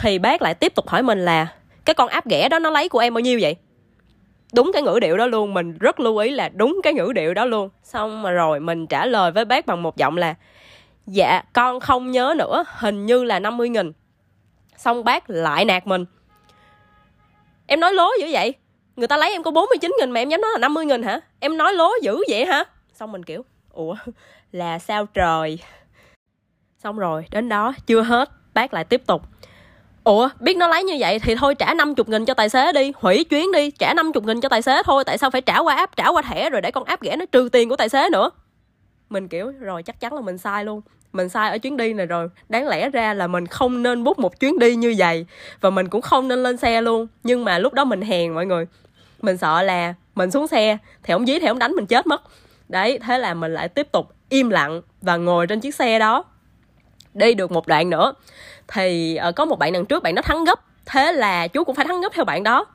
Thì 0.00 0.18
bác 0.18 0.42
lại 0.42 0.54
tiếp 0.54 0.74
tục 0.74 0.88
hỏi 0.88 1.02
mình 1.02 1.24
là, 1.24 1.52
cái 1.84 1.94
con 1.94 2.08
áp 2.08 2.26
ghẻ 2.26 2.48
đó 2.48 2.58
nó 2.58 2.70
lấy 2.70 2.88
của 2.88 2.98
em 2.98 3.14
bao 3.14 3.20
nhiêu 3.20 3.38
vậy? 3.42 3.56
Đúng 4.54 4.70
cái 4.72 4.82
ngữ 4.82 4.98
điệu 5.00 5.16
đó 5.16 5.26
luôn, 5.26 5.54
mình 5.54 5.78
rất 5.78 6.00
lưu 6.00 6.16
ý 6.16 6.30
là 6.30 6.48
đúng 6.48 6.80
cái 6.82 6.94
ngữ 6.94 7.12
điệu 7.14 7.34
đó 7.34 7.44
luôn. 7.44 7.68
Xong 7.82 8.22
mà 8.22 8.30
rồi 8.30 8.60
mình 8.60 8.86
trả 8.86 9.06
lời 9.06 9.32
với 9.32 9.44
bác 9.44 9.66
bằng 9.66 9.82
một 9.82 9.96
giọng 9.96 10.16
là 10.16 10.34
dạ 11.06 11.42
con 11.52 11.80
không 11.80 12.10
nhớ 12.10 12.34
nữa, 12.38 12.64
hình 12.68 13.06
như 13.06 13.24
là 13.24 13.38
50 13.38 13.68
nghìn. 13.68 13.92
Xong 14.76 15.04
bác 15.04 15.30
lại 15.30 15.64
nạt 15.64 15.86
mình. 15.86 16.04
Em 17.66 17.80
nói 17.80 17.94
lố 17.94 18.10
dữ 18.20 18.26
vậy? 18.30 18.54
Người 18.96 19.08
ta 19.08 19.16
lấy 19.16 19.32
em 19.32 19.42
có 19.42 19.50
49 19.50 19.96
nghìn 19.98 20.10
mà 20.10 20.20
em 20.20 20.28
dám 20.28 20.40
nói 20.40 20.50
là 20.52 20.58
50 20.58 20.86
nghìn 20.86 21.02
hả? 21.02 21.20
Em 21.40 21.56
nói 21.56 21.74
lố 21.74 21.90
dữ 22.02 22.18
vậy 22.28 22.46
hả? 22.46 22.64
Xong 22.94 23.12
mình 23.12 23.22
kiểu, 23.22 23.44
ủa, 23.72 23.96
là 24.52 24.78
sao 24.78 25.06
trời? 25.06 25.58
Xong 26.78 26.98
rồi, 26.98 27.26
đến 27.30 27.48
đó, 27.48 27.74
chưa 27.86 28.02
hết, 28.02 28.30
bác 28.54 28.74
lại 28.74 28.84
tiếp 28.84 29.02
tục. 29.06 29.22
Ủa, 30.04 30.28
biết 30.40 30.56
nó 30.56 30.68
lấy 30.68 30.84
như 30.84 30.96
vậy 31.00 31.18
thì 31.18 31.34
thôi 31.34 31.54
trả 31.54 31.74
50 31.74 32.04
nghìn 32.08 32.24
cho 32.24 32.34
tài 32.34 32.48
xế 32.48 32.72
đi, 32.72 32.92
Hủy 32.96 33.24
chuyến 33.24 33.52
đi, 33.52 33.70
trả 33.70 33.94
50 33.94 34.22
nghìn 34.26 34.40
cho 34.40 34.48
tài 34.48 34.62
xế 34.62 34.82
thôi, 34.82 35.04
Tại 35.04 35.18
sao 35.18 35.30
phải 35.30 35.40
trả 35.40 35.58
qua 35.58 35.74
app, 35.74 35.96
trả 35.96 36.08
qua 36.08 36.22
thẻ 36.22 36.50
rồi 36.50 36.60
để 36.60 36.70
con 36.70 36.84
app 36.84 37.02
ghẻ 37.02 37.16
nó 37.16 37.24
trừ 37.32 37.48
tiền 37.52 37.68
của 37.68 37.76
tài 37.76 37.88
xế 37.88 38.08
nữa? 38.12 38.30
Mình 39.10 39.28
kiểu, 39.28 39.52
rồi, 39.60 39.82
chắc 39.82 40.00
chắn 40.00 40.12
là 40.12 40.20
mình 40.20 40.38
sai 40.38 40.64
luôn. 40.64 40.80
Mình 41.12 41.28
sai 41.28 41.50
ở 41.50 41.58
chuyến 41.58 41.76
đi 41.76 41.92
này 41.92 42.06
rồi. 42.06 42.28
Đáng 42.48 42.68
lẽ 42.68 42.90
ra 42.90 43.14
là 43.14 43.26
mình 43.26 43.46
không 43.46 43.82
nên 43.82 44.04
bút 44.04 44.18
một 44.18 44.40
chuyến 44.40 44.58
đi 44.58 44.76
như 44.76 44.94
vậy 44.98 45.26
và 45.60 45.70
mình 45.70 45.88
cũng 45.88 46.00
không 46.00 46.28
nên 46.28 46.42
lên 46.42 46.56
xe 46.56 46.80
luôn. 46.80 47.06
Nhưng 47.22 47.44
mà 47.44 47.58
lúc 47.58 47.72
đó 47.72 47.84
mình 47.84 48.00
hèn 48.00 48.34
mọi 48.34 48.46
người 48.46 48.66
mình 49.22 49.36
sợ 49.36 49.62
là 49.62 49.94
mình 50.14 50.30
xuống 50.30 50.46
xe 50.46 50.78
thì 51.02 51.12
ông 51.12 51.26
dí 51.26 51.38
thì 51.38 51.46
ông 51.46 51.58
đánh 51.58 51.72
mình 51.72 51.86
chết 51.86 52.06
mất. 52.06 52.22
Đấy 52.68 52.98
thế 53.02 53.18
là 53.18 53.34
mình 53.34 53.54
lại 53.54 53.68
tiếp 53.68 53.92
tục 53.92 54.12
im 54.28 54.50
lặng 54.50 54.80
và 55.02 55.16
ngồi 55.16 55.46
trên 55.46 55.60
chiếc 55.60 55.74
xe 55.74 55.98
đó. 55.98 56.24
Đi 57.14 57.34
được 57.34 57.52
một 57.52 57.66
đoạn 57.66 57.90
nữa 57.90 58.14
thì 58.68 59.18
uh, 59.28 59.36
có 59.36 59.44
một 59.44 59.58
bạn 59.58 59.72
đằng 59.72 59.86
trước 59.86 60.02
bạn 60.02 60.14
nó 60.14 60.22
thắng 60.22 60.44
gấp. 60.44 60.60
Thế 60.86 61.12
là 61.12 61.48
chú 61.48 61.64
cũng 61.64 61.74
phải 61.74 61.84
thắng 61.84 62.00
gấp 62.00 62.12
theo 62.12 62.24
bạn 62.24 62.42
đó. 62.42 62.66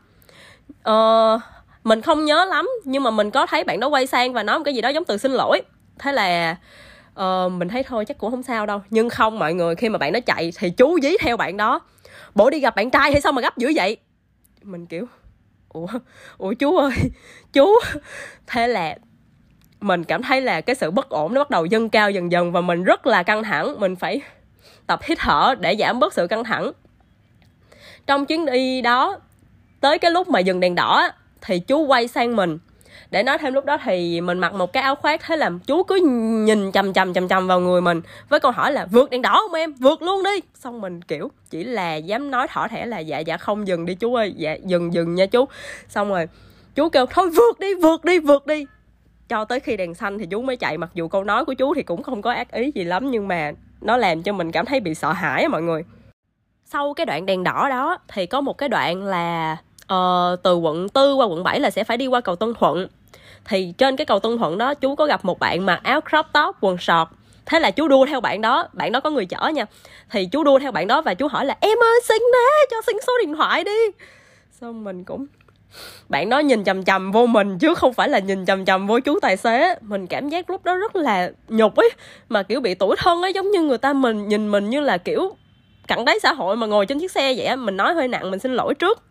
Uh, 0.89 1.41
mình 1.83 2.01
không 2.01 2.25
nhớ 2.25 2.45
lắm 2.45 2.69
nhưng 2.83 3.03
mà 3.03 3.11
mình 3.11 3.31
có 3.31 3.45
thấy 3.45 3.63
bạn 3.63 3.79
đó 3.79 3.87
quay 3.87 4.07
sang 4.07 4.33
và 4.33 4.43
nói 4.43 4.59
một 4.59 4.63
cái 4.65 4.73
gì 4.73 4.81
đó 4.81 4.89
giống 4.89 5.05
từ 5.05 5.17
xin 5.17 5.31
lỗi. 5.31 5.61
Thế 5.99 6.11
là 6.11 6.55
uh, 7.19 7.51
mình 7.51 7.69
thấy 7.69 7.83
thôi 7.83 8.05
chắc 8.05 8.17
cũng 8.17 8.31
không 8.31 8.43
sao 8.43 8.65
đâu. 8.65 8.81
Nhưng 8.89 9.09
không 9.09 9.39
mọi 9.39 9.53
người 9.53 9.75
khi 9.75 9.89
mà 9.89 9.97
bạn 9.97 10.13
nó 10.13 10.19
chạy 10.19 10.53
thì 10.57 10.69
chú 10.69 10.99
dí 11.01 11.11
theo 11.19 11.37
bạn 11.37 11.57
đó. 11.57 11.79
Bộ 12.35 12.49
đi 12.49 12.59
gặp 12.59 12.75
bạn 12.75 12.89
trai 12.89 13.11
hay 13.11 13.21
sao 13.21 13.31
mà 13.31 13.41
gấp 13.41 13.57
dữ 13.57 13.71
vậy? 13.75 13.97
Mình 14.63 14.85
kiểu 14.85 15.05
ủa 15.73 15.87
ủa 16.37 16.53
chú 16.53 16.77
ơi, 16.77 16.91
chú 17.53 17.67
thế 18.47 18.67
là 18.67 18.95
mình 19.81 20.03
cảm 20.03 20.23
thấy 20.23 20.41
là 20.41 20.61
cái 20.61 20.75
sự 20.75 20.91
bất 20.91 21.09
ổn 21.09 21.33
nó 21.33 21.41
bắt 21.41 21.49
đầu 21.49 21.65
dâng 21.65 21.89
cao 21.89 22.11
dần 22.11 22.31
dần 22.31 22.51
và 22.51 22.61
mình 22.61 22.83
rất 22.83 23.07
là 23.07 23.23
căng 23.23 23.43
thẳng, 23.43 23.79
mình 23.79 23.95
phải 23.95 24.21
tập 24.87 24.99
hít 25.03 25.17
thở 25.19 25.55
để 25.59 25.75
giảm 25.79 25.99
bớt 25.99 26.13
sự 26.13 26.27
căng 26.27 26.43
thẳng. 26.43 26.71
Trong 28.07 28.25
chuyến 28.25 28.45
đi 28.45 28.81
đó, 28.81 29.19
tới 29.79 29.99
cái 29.99 30.11
lúc 30.11 30.29
mà 30.29 30.39
dừng 30.39 30.59
đèn 30.59 30.75
đỏ 30.75 31.09
thì 31.41 31.59
chú 31.59 31.85
quay 31.85 32.07
sang 32.07 32.35
mình 32.35 32.57
để 33.11 33.23
nói 33.23 33.37
thêm 33.37 33.53
lúc 33.53 33.65
đó 33.65 33.77
thì 33.83 34.21
mình 34.21 34.39
mặc 34.39 34.53
một 34.53 34.73
cái 34.73 34.83
áo 34.83 34.95
khoác 34.95 35.21
thế 35.25 35.35
là 35.35 35.51
chú 35.67 35.83
cứ 35.83 35.95
nhìn 36.45 36.71
chằm 36.71 36.93
chằm 36.93 37.13
chằm 37.13 37.27
chằm 37.27 37.47
vào 37.47 37.59
người 37.59 37.81
mình, 37.81 38.01
với 38.29 38.39
câu 38.39 38.51
hỏi 38.51 38.71
là, 38.71 38.85
vượt 38.91 39.09
đèn 39.09 39.21
đỏ 39.21 39.41
không 39.41 39.53
em? 39.53 39.73
Vượt 39.73 40.01
luôn 40.01 40.23
đi. 40.23 40.41
Xong 40.55 40.81
mình, 40.81 41.01
kiểu, 41.01 41.31
chỉ 41.49 41.63
là 41.63 41.95
dám 41.95 42.31
nói 42.31 42.47
thỏ 42.47 42.67
thẻ 42.67 42.85
là 42.85 42.99
dạ 42.99 43.19
dạ 43.19 43.37
không 43.37 43.67
dừng 43.67 43.85
đi 43.85 43.95
chú 43.95 44.15
ơi 44.15 44.33
dạ 44.37 44.55
dừng 44.65 44.93
dừng 44.93 45.15
nha 45.15 45.25
chú. 45.25 45.45
Xong 45.89 46.09
rồi, 46.09 46.27
chú 46.75 46.89
kêu, 46.89 47.05
thôi 47.05 47.29
vượt 47.29 47.59
đi 47.59 47.75
vượt 47.75 48.05
đi 48.05 48.19
vượt 48.19 48.47
đi. 48.47 48.65
Cho 49.29 49.45
tới 49.45 49.59
khi 49.59 49.77
đèn 49.77 49.93
xanh 49.93 50.19
thì 50.19 50.25
chú 50.25 50.41
mới 50.41 50.57
chạy, 50.57 50.77
mặc 50.77 50.89
dù 50.93 51.07
câu 51.07 51.23
nói 51.23 51.45
của 51.45 51.53
chú 51.53 51.73
thì 51.73 51.83
cũng 51.83 52.03
không 52.03 52.21
có 52.21 52.31
ác 52.31 52.51
ý 52.51 52.71
gì 52.75 52.83
lắm, 52.83 53.11
nhưng 53.11 53.27
mà 53.27 53.51
nó 53.81 53.97
làm 53.97 54.23
cho 54.23 54.33
mình 54.33 54.51
cảm 54.51 54.65
thấy 54.65 54.79
bị 54.79 54.95
sợ 54.95 55.11
hãi 55.11 55.47
mọi 55.47 55.61
người. 55.61 55.83
Sau 56.65 56.93
cái 56.93 57.05
đoạn 57.05 57.25
đèn 57.25 57.43
đỏ 57.43 57.69
đó 57.69 57.97
thì 58.07 58.25
có 58.25 58.41
một 58.41 58.57
cái 58.57 58.69
đoạn 58.69 59.03
là 59.03 59.57
uh, 59.93 60.43
từ 60.43 60.55
quận 60.55 60.87
4 60.93 61.19
qua 61.19 61.25
quận 61.25 61.43
7 61.43 61.59
là 61.59 61.69
sẽ 61.69 61.83
phải 61.83 61.97
đi 61.97 62.07
qua 62.07 62.21
cầu 62.21 62.35
Tân 62.35 62.53
Thuận. 62.59 62.87
Thì 63.45 63.73
trên 63.77 63.95
cái 63.95 64.05
cầu 64.05 64.19
Tân 64.19 64.37
Thuận 64.37 64.57
đó 64.57 64.73
chú 64.73 64.95
có 64.95 65.05
gặp 65.05 65.25
một 65.25 65.39
bạn 65.39 65.65
mặc 65.65 65.79
áo 65.83 66.01
crop 66.01 66.25
top 66.33 66.55
quần 66.61 66.77
sọt 66.77 67.07
thế 67.45 67.59
là 67.59 67.71
chú 67.71 67.87
đua 67.87 68.05
theo 68.05 68.21
bạn 68.21 68.41
đó 68.41 68.67
bạn 68.73 68.91
đó 68.91 68.99
có 68.99 69.09
người 69.09 69.25
chở 69.25 69.47
nha. 69.47 69.65
Thì 70.11 70.25
chú 70.25 70.43
đua 70.43 70.59
theo 70.59 70.71
bạn 70.71 70.87
đó 70.87 71.01
và 71.01 71.13
chú 71.13 71.27
hỏi 71.27 71.45
là 71.45 71.57
em 71.59 71.77
ơi 71.83 71.99
xin 72.07 72.21
nè 72.33 72.67
cho 72.71 72.77
xin 72.87 72.95
số 73.07 73.13
điện 73.21 73.35
thoại 73.35 73.63
đi. 73.63 73.79
Xong 74.51 74.83
mình 74.83 75.03
cũng 75.03 75.25
bạn 76.09 76.29
đó 76.29 76.39
nhìn 76.39 76.63
chầm 76.63 76.83
chầm 76.83 77.11
vô 77.11 77.25
mình 77.25 77.57
chứ 77.59 77.75
không 77.75 77.93
phải 77.93 78.09
là 78.09 78.19
nhìn 78.19 78.45
chầm 78.45 78.65
chầm 78.65 78.87
vô 78.87 78.99
chú 78.99 79.19
tài 79.19 79.37
xế. 79.37 79.75
Mình 79.81 80.07
cảm 80.07 80.29
giác 80.29 80.49
lúc 80.49 80.63
đó 80.63 80.75
rất 80.75 80.95
là 80.95 81.31
nhục 81.47 81.75
ấy 81.75 81.89
mà 82.29 82.43
kiểu 82.43 82.61
bị 82.61 82.75
tủi 82.75 82.95
thân 82.97 83.21
ấy 83.21 83.33
giống 83.33 83.51
như 83.51 83.61
người 83.61 83.77
ta 83.77 83.93
mình 83.93 84.27
nhìn 84.27 84.51
mình 84.51 84.69
như 84.69 84.81
là 84.81 84.97
kiểu 84.97 85.35
cặn 85.87 86.05
đáy 86.05 86.19
xã 86.19 86.33
hội 86.33 86.55
mà 86.55 86.67
ngồi 86.67 86.85
trên 86.85 86.99
chiếc 86.99 87.11
xe 87.11 87.33
vậy 87.33 87.45
á. 87.45 87.55
Mình 87.55 87.77
nói 87.77 87.93
hơi 87.93 88.07
nặng 88.07 88.31
mình 88.31 88.39
xin 88.39 88.53
lỗi 88.53 88.73
trước 88.73 89.03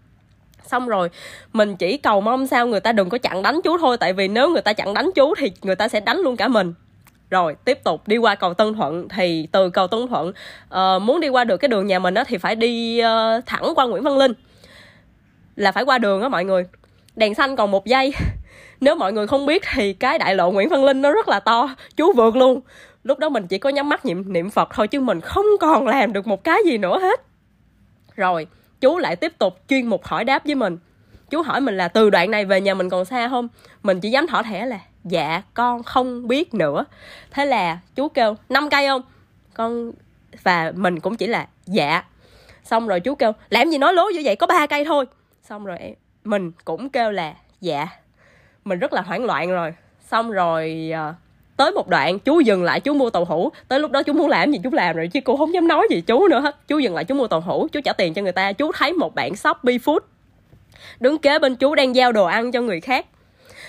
xong 0.67 0.88
rồi 0.88 1.11
mình 1.52 1.76
chỉ 1.76 1.97
cầu 1.97 2.21
mong 2.21 2.47
sao 2.47 2.67
người 2.67 2.81
ta 2.81 2.93
đừng 2.93 3.09
có 3.09 3.19
chặn 3.19 3.43
đánh 3.43 3.61
chú 3.64 3.79
thôi 3.79 3.97
tại 4.00 4.12
vì 4.12 4.29
nếu 4.29 4.49
người 4.49 4.62
ta 4.62 4.73
chặn 4.73 4.95
đánh 4.95 5.11
chú 5.14 5.35
thì 5.38 5.52
người 5.62 5.76
ta 5.76 5.88
sẽ 5.88 6.00
đánh 6.00 6.19
luôn 6.19 6.37
cả 6.37 6.49
mình. 6.49 6.75
Rồi 7.31 7.57
tiếp 7.64 7.85
tục 7.85 8.09
đi 8.09 8.17
qua 8.17 8.35
cầu 8.35 8.55
Tân 8.55 8.75
Thuận. 8.75 9.09
Thì 9.09 9.49
từ 9.52 9.71
cầu 9.71 9.87
Tân 9.87 10.09
Thuận 10.09 10.29
uh, 10.29 11.02
muốn 11.02 11.21
đi 11.21 11.29
qua 11.29 11.45
được 11.45 11.57
cái 11.57 11.69
đường 11.69 11.87
nhà 11.87 11.99
mình 11.99 12.14
đó 12.14 12.25
thì 12.25 12.38
phải 12.38 12.57
đi 12.57 13.02
uh, 13.02 13.47
thẳng 13.47 13.73
qua 13.75 13.87
Nguyễn 13.87 14.02
Văn 14.02 14.19
Linh. 14.19 14.33
Là 15.57 15.73
phải 15.73 15.85
qua 15.85 15.99
đường 15.99 16.23
á 16.23 16.29
mọi 16.29 16.45
người. 16.45 16.67
Đèn 17.17 17.35
xanh 17.35 17.57
còn 17.57 17.71
một 17.71 17.87
giây. 17.87 18.12
Nếu 18.81 18.95
mọi 18.95 19.12
người 19.12 19.26
không 19.26 19.47
biết 19.47 19.62
thì 19.73 19.93
cái 19.93 20.19
đại 20.19 20.35
lộ 20.35 20.50
Nguyễn 20.50 20.69
Văn 20.69 20.85
Linh 20.85 21.02
nó 21.02 21.12
rất 21.12 21.29
là 21.29 21.40
to 21.40 21.75
chú 21.97 22.12
vượt 22.12 22.37
luôn. 22.37 22.61
Lúc 23.05 23.19
đó 23.19 23.29
mình 23.29 23.47
chỉ 23.47 23.59
có 23.59 23.71
nhắm 23.71 23.88
mắt 23.88 24.05
niệm 24.05 24.33
niệm 24.33 24.50
Phật 24.50 24.69
thôi 24.75 24.88
chứ 24.88 25.00
mình 25.00 25.21
không 25.21 25.47
còn 25.61 25.87
làm 25.87 26.12
được 26.12 26.26
một 26.26 26.45
cái 26.45 26.59
gì 26.64 26.79
nữa 26.79 26.99
hết. 26.99 27.21
Rồi 28.17 28.47
chú 28.81 28.99
lại 28.99 29.17
tiếp 29.17 29.39
tục 29.39 29.61
chuyên 29.69 29.87
mục 29.87 30.05
hỏi 30.05 30.25
đáp 30.25 30.45
với 30.45 30.55
mình. 30.55 30.79
Chú 31.31 31.43
hỏi 31.43 31.61
mình 31.61 31.77
là 31.77 31.89
từ 31.89 32.11
đoạn 32.11 32.31
này 32.31 32.45
về 32.45 32.61
nhà 32.61 32.75
mình 32.75 32.91
còn 32.91 33.05
xa 33.05 33.29
không? 33.29 33.49
Mình 33.83 34.01
chỉ 34.01 34.11
dám 34.11 34.27
thỏ 34.27 34.43
thẻ 34.43 34.67
là 34.67 34.81
dạ 35.05 35.43
con 35.55 35.83
không 35.83 36.29
biết 36.29 36.55
nữa. 36.55 36.85
Thế 37.31 37.47
là 37.47 37.79
chú 37.95 38.09
kêu 38.09 38.37
năm 38.49 38.71
cây 38.71 38.89
không? 38.89 39.03
Con 39.55 39.93
và 40.43 40.73
mình 40.75 41.01
cũng 41.01 41.17
chỉ 41.17 41.27
là 41.27 41.47
dạ. 41.67 42.05
Xong 42.65 42.89
rồi 42.89 43.01
chú 43.01 43.15
kêu 43.15 43.33
làm 43.49 43.71
gì 43.71 43.79
nói 43.79 43.95
lố 43.95 44.11
như 44.15 44.21
vậy? 44.25 44.37
Có 44.37 44.47
ba 44.47 44.67
cây 44.67 44.85
thôi. 44.85 45.07
Xong 45.43 45.65
rồi 45.65 45.97
mình 46.25 46.53
cũng 46.65 46.91
kêu 46.91 47.11
là 47.11 47.35
dạ. 47.61 47.87
Mình 48.65 48.79
rất 48.79 48.93
là 48.93 49.03
hoảng 49.03 49.25
loạn 49.25 49.51
rồi. 49.51 49.75
Xong 50.01 50.31
rồi 50.31 50.93
uh, 51.11 51.15
tới 51.61 51.73
một 51.73 51.88
đoạn, 51.88 52.19
chú 52.19 52.40
dừng 52.40 52.62
lại, 52.62 52.81
chú 52.81 52.95
mua 52.95 53.11
tàu 53.11 53.25
hũ 53.25 53.50
tới 53.69 53.81
lúc 53.81 53.90
đó 53.90 54.02
chú 54.02 54.12
muốn 54.12 54.29
làm 54.29 54.52
gì, 54.52 54.61
chú 54.64 54.71
làm 54.73 54.97
rồi, 54.97 55.09
chứ 55.09 55.21
cô 55.25 55.37
không 55.37 55.55
dám 55.55 55.69
nói 55.69 55.87
gì 55.90 56.00
chú 56.00 56.29
nữa. 56.29 56.40
Hết 56.40 56.57
chú 56.69 56.79
dừng 56.79 56.95
lại, 56.95 57.05
chú 57.05 57.14
mua 57.14 57.26
tàu 57.26 57.40
hũ 57.40 57.69
chú 57.73 57.81
trả 57.85 57.93
tiền 57.93 58.14
cho 58.14 58.23
người 58.23 58.33
ta. 58.33 58.52
Chú 58.52 58.73
thấy 58.73 58.93
một 58.93 59.14
bạn 59.14 59.37
shopee 59.37 59.76
food 59.76 59.99
đứng 61.00 61.19
kế 61.19 61.38
bên 61.38 61.57
chú 61.57 61.75
đang 61.75 61.97
giao 61.97 62.12
đồ 62.12 62.25
ăn 62.25 62.52
cho 62.52 62.61
người 62.61 62.81
khác. 62.81 63.07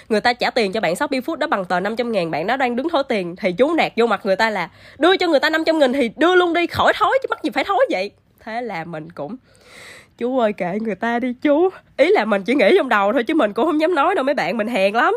Người 0.10 0.21
ta 0.21 0.33
trả 0.33 0.50
tiền 0.50 0.71
cho 0.71 0.81
bạn 0.81 0.95
Shopee 0.95 1.19
Food 1.19 1.36
đó 1.36 1.48
bằng 1.48 1.65
tờ 1.65 1.79
500 1.79 2.12
ngàn, 2.12 2.31
bạn 2.31 2.48
nó 2.48 2.57
đang 2.57 2.75
đứng 2.75 2.89
thối 2.89 3.03
tiền. 3.10 3.36
Thì 3.36 3.51
chú 3.51 3.74
nạt 3.74 3.91
vô 3.95 4.07
mặt 4.07 4.21
người 4.24 4.36
ta 4.36 4.50
là, 4.50 4.69
đưa 5.00 5.17
cho 5.17 5.27
người 5.27 5.39
ta 5.39 5.50
500 5.50 5.79
nghìn 5.79 5.93
thì 5.93 6.12
đưa 6.17 6.36
luôn 6.36 6.53
đi, 6.53 6.67
khỏi 6.67 6.93
thối, 6.95 7.19
chứ 7.21 7.27
mắc 7.29 7.43
gì 7.43 7.50
phải 7.50 7.63
thối 7.63 7.86
vậy. 7.89 8.12
Thế 8.39 8.62
là 8.62 8.83
mình 8.83 9.10
cũng, 9.10 9.36
chú 10.17 10.39
ơi, 10.39 10.53
kệ 10.53 10.77
người 10.81 10.95
ta 10.95 11.19
đi 11.19 11.33
chú. 11.41 11.69
Ý 11.98 12.12
là 12.12 12.25
mình 12.25 12.43
chỉ 12.43 12.55
nghĩ 12.55 12.74
trong 12.77 12.89
đầu 12.89 13.13
thôi, 13.13 13.24
chứ 13.24 13.33
mình 13.33 13.53
cũng 13.53 13.65
không 13.65 13.81
dám 13.81 13.95
nói 13.95 14.15
đâu, 14.15 14.24
mấy 14.24 14.36
bạn 14.36 14.57
mình 14.57 14.67
hèn 14.67 14.93
lắm. 14.93 15.13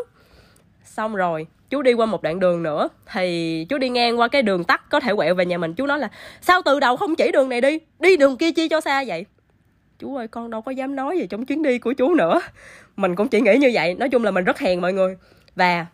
Xong 0.83 1.15
rồi 1.15 1.47
chú 1.69 1.81
đi 1.81 1.93
qua 1.93 2.05
một 2.05 2.23
đoạn 2.23 2.39
đường 2.39 2.63
nữa, 2.63 2.89
thì 3.13 3.65
chú 3.69 3.77
đi 3.77 3.89
ngang 3.89 4.19
qua 4.19 4.27
cái 4.27 4.41
đường 4.41 4.63
tắt 4.63 4.81
có 4.89 4.99
thể 4.99 5.13
quẹo 5.15 5.35
về 5.35 5.45
nhà 5.45 5.57
mình. 5.57 5.73
Chú 5.73 5.85
nói 5.85 5.99
là, 5.99 6.09
sao 6.41 6.61
từ 6.65 6.79
đầu 6.79 6.97
không 6.97 7.15
chỉ 7.15 7.31
đường 7.31 7.49
này 7.49 7.61
đi? 7.61 7.79
Đi 7.99 8.17
đường 8.17 8.37
kia 8.37 8.51
chi 8.51 8.67
cho 8.67 8.81
xa 8.81 9.03
vậy? 9.07 9.25
Chú 9.99 10.15
ơi, 10.15 10.27
con 10.27 10.49
đâu 10.49 10.61
có 10.61 10.71
dám 10.71 10.95
nói 10.95 11.17
gì 11.17 11.27
trong 11.27 11.45
chuyến 11.45 11.63
đi 11.63 11.79
của 11.79 11.93
chú 11.93 12.15
nữa. 12.15 12.41
Mình 12.95 13.15
cũng 13.15 13.27
chỉ 13.27 13.41
nghĩ 13.41 13.57
như 13.57 13.71
vậy. 13.73 13.93
Nói 13.93 14.09
chung 14.09 14.23
là 14.23 14.31
mình 14.31 14.43
rất 14.43 14.59
hèn 14.59 14.81
mọi 14.81 14.93
người. 14.93 15.17
Và 15.55 15.85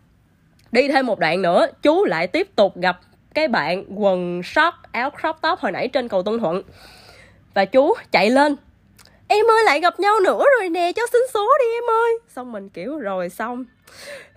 đi 0.72 0.88
thêm 0.88 1.06
một 1.06 1.20
đoạn 1.20 1.42
nữa, 1.42 1.68
chú 1.82 2.06
lại 2.06 2.28
tiếp 2.28 2.56
tục 2.56 2.78
gặp 2.78 3.00
cái 3.34 3.48
bạn 3.48 3.86
quần 4.02 4.44
short, 4.44 4.76
áo 4.92 5.10
crop 5.22 5.36
top 5.42 5.60
hồi 5.60 5.72
nãy 5.72 5.88
trên 5.88 6.08
cầu 6.08 6.24
Tân 6.24 6.40
Thuận. 6.40 6.62
Và 7.54 7.66
chú 7.66 7.94
chạy 8.12 8.30
lên. 8.30 8.56
Em 9.28 9.46
ơi, 9.52 9.64
lại 9.66 9.80
gặp 9.80 10.00
nhau 10.00 10.20
nữa 10.20 10.44
rồi 10.60 10.70
nè, 10.70 10.92
cho 10.96 11.04
xin 11.12 11.22
số 11.34 11.48
đi 11.60 11.66
em 11.74 11.84
ơi. 11.90 12.20
Xong 12.28 12.52
mình 12.52 12.70
kiểu, 12.70 12.98
rồi 12.98 13.30
xong. 13.30 13.66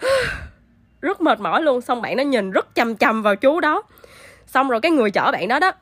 rất 1.04 1.20
mệt 1.20 1.40
mỏi 1.40 1.62
luôn 1.62 1.80
xong 1.80 2.02
bạn 2.02 2.16
nó 2.16 2.22
nhìn 2.22 2.50
rất 2.50 2.74
chằm 2.74 2.96
chằm 2.96 3.22
vào 3.22 3.36
chú 3.36 3.60
đó. 3.60 3.82
Xong 4.46 4.68
rồi 4.68 4.80
cái 4.80 4.90
người 4.90 5.10
chở 5.10 5.30
bạn 5.32 5.48
đó 5.48 5.58
đó 5.58 5.72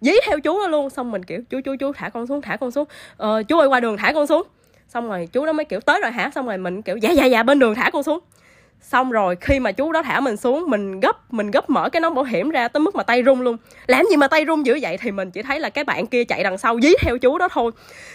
dí 0.00 0.12
theo 0.26 0.40
chú 0.40 0.58
đó 0.60 0.66
luôn 0.68 0.90
xong 0.90 1.10
mình 1.10 1.24
kiểu 1.24 1.40
chú 1.50 1.60
chú 1.64 1.76
chú 1.80 1.92
thả 1.92 2.08
con 2.08 2.26
xuống 2.26 2.42
thả 2.42 2.56
con 2.56 2.70
xuống. 2.70 2.88
Ờ, 3.16 3.42
chú 3.42 3.58
ơi 3.58 3.68
qua 3.68 3.80
đường 3.80 3.96
thả 3.96 4.12
con 4.12 4.26
xuống. 4.26 4.42
Xong 4.88 5.08
rồi 5.08 5.28
chú 5.32 5.46
đó 5.46 5.52
mới 5.52 5.64
kiểu 5.64 5.80
tới 5.80 6.00
rồi 6.00 6.10
hả? 6.10 6.30
Xong 6.34 6.46
rồi 6.46 6.58
mình 6.58 6.82
kiểu 6.82 6.96
dạ 6.96 7.10
dạ 7.10 7.24
dạ 7.24 7.42
bên 7.42 7.58
đường 7.58 7.74
thả 7.74 7.90
con 7.90 8.02
xuống 8.02 8.18
xong 8.82 9.10
rồi 9.10 9.36
khi 9.40 9.60
mà 9.60 9.72
chú 9.72 9.92
đó 9.92 10.02
thả 10.02 10.20
mình 10.20 10.36
xuống 10.36 10.70
mình 10.70 11.00
gấp 11.00 11.32
mình 11.32 11.50
gấp 11.50 11.70
mở 11.70 11.88
cái 11.88 12.00
nón 12.00 12.14
bảo 12.14 12.24
hiểm 12.24 12.50
ra 12.50 12.68
tới 12.68 12.80
mức 12.80 12.94
mà 12.94 13.02
tay 13.02 13.22
run 13.22 13.40
luôn. 13.40 13.56
Làm 13.86 14.06
gì 14.10 14.16
mà 14.16 14.28
tay 14.28 14.44
run 14.44 14.66
dữ 14.66 14.78
vậy? 14.82 14.98
Thì 14.98 15.10
mình 15.10 15.30
chỉ 15.30 15.42
thấy 15.42 15.60
là 15.60 15.70
cái 15.70 15.84
bạn 15.84 16.06
kia 16.06 16.24
chạy 16.24 16.42
đằng 16.42 16.58
sau 16.58 16.80
dí 16.80 16.92
theo 17.00 17.18
chú 17.18 17.38
đó 17.38 17.48
thôi. 17.52 17.70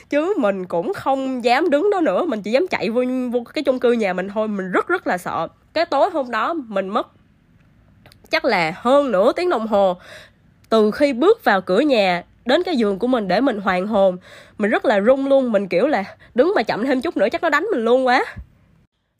Chứ 0.09 0.33
mình 0.37 0.65
cũng 0.65 0.93
không 0.93 1.43
dám 1.43 1.69
đứng 1.69 1.89
đó 1.91 2.01
nữa 2.01 2.25
mình 2.25 2.41
chỉ 2.41 2.51
dám 2.51 2.67
chạy 2.67 2.89
vô, 2.89 3.03
vô 3.31 3.43
cái 3.53 3.63
chung 3.63 3.79
cư 3.79 3.91
nhà 3.91 4.13
mình 4.13 4.29
thôi. 4.33 4.47
Mình 4.47 4.71
rất 4.71 4.87
rất 4.87 5.07
là 5.07 5.17
sợ. 5.17 5.47
Cái 5.73 5.85
tối 5.85 6.09
hôm 6.09 6.31
đó 6.31 6.53
mình 6.53 6.89
mất 6.89 7.07
chắc 8.29 8.45
là 8.45 8.73
hơn 8.75 9.11
nửa 9.11 9.33
tiếng 9.33 9.49
đồng 9.49 9.67
hồ 9.67 9.97
từ 10.69 10.91
khi 10.91 11.13
bước 11.13 11.43
vào 11.43 11.61
cửa 11.61 11.79
nhà 11.79 12.23
đến 12.45 12.63
cái 12.63 12.75
giường 12.75 12.99
của 12.99 13.07
mình 13.07 13.27
để 13.27 13.41
mình 13.41 13.59
hoàn 13.59 13.87
hồn. 13.87 14.17
Mình 14.57 14.71
rất 14.71 14.85
là 14.85 14.99
run 14.99 15.27
luôn 15.27 15.51
mình 15.51 15.67
kiểu 15.67 15.87
là 15.87 16.03
đứng 16.35 16.53
mà 16.55 16.63
chậm 16.63 16.85
thêm 16.85 17.01
chút 17.01 17.17
nữa 17.17 17.27
chắc 17.31 17.43
nó 17.43 17.49
đánh 17.49 17.67
mình 17.71 17.85
luôn 17.85 18.07
quá 18.07 18.25